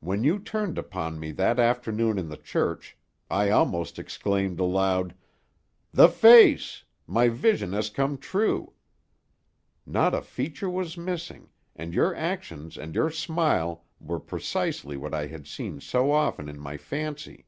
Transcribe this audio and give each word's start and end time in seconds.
When 0.00 0.24
you 0.24 0.40
turned 0.40 0.76
upon 0.76 1.20
me 1.20 1.30
that 1.30 1.60
afternoon 1.60 2.18
in 2.18 2.28
the 2.28 2.36
church, 2.36 2.98
I 3.30 3.50
almost 3.50 3.96
exclaimed 3.96 4.58
aloud: 4.58 5.14
'The 5.92 6.08
face! 6.08 6.82
My 7.06 7.28
vision 7.28 7.72
has 7.72 7.88
come 7.88 8.18
true!' 8.18 8.72
Not 9.86 10.16
a 10.16 10.20
feature 10.22 10.68
was 10.68 10.96
missing, 10.98 11.48
and 11.76 11.94
your 11.94 12.12
actions 12.12 12.76
and 12.76 12.92
your 12.96 13.12
smile 13.12 13.84
were 14.00 14.18
precisely 14.18 14.96
what 14.96 15.14
I 15.14 15.28
had 15.28 15.46
seen 15.46 15.80
so 15.80 16.10
often 16.10 16.48
in 16.48 16.58
my 16.58 16.76
fancy. 16.76 17.46